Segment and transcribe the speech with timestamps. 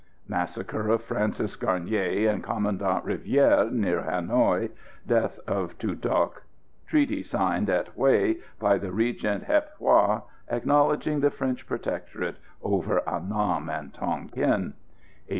[0.27, 4.71] Massacre of Francis Garnier and Commandant Rivière near Hanoï.
[5.05, 6.41] Death of Tu Duc.
[6.87, 13.69] Treaty signed at Hué by the Regent Hiep Hoa, acknowledging the French Protectorate over Annam
[13.69, 14.73] and Tonquin.